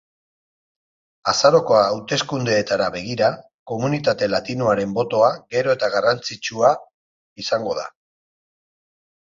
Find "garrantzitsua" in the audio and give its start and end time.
5.99-6.75